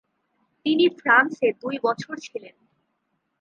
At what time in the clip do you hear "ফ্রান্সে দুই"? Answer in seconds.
0.99-1.75